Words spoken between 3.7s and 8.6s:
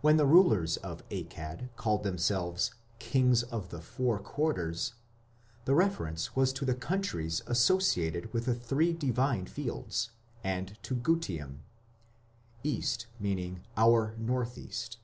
four quarters", the reference was to the countries associated with the